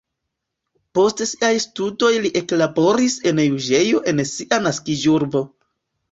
[0.97, 5.43] Post siaj studoj li eklaboris en juĝejo en sia naskiĝurbo.